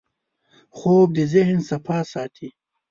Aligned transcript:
خوب 0.77 1.07
د 1.17 1.19
ذهن 1.33 1.57
صفا 1.69 1.99
ساتي 2.11 2.49